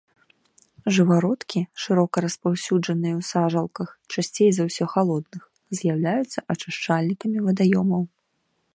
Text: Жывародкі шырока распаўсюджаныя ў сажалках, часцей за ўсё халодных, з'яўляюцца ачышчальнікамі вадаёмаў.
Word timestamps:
Жывародкі 0.95 1.61
шырока 1.83 2.15
распаўсюджаныя 2.25 3.15
ў 3.19 3.29
сажалках, 3.31 3.89
часцей 4.15 4.49
за 4.59 4.63
ўсё 4.71 4.85
халодных, 4.97 5.43
з'яўляюцца 5.81 6.39
ачышчальнікамі 6.55 7.39
вадаёмаў. 7.51 8.03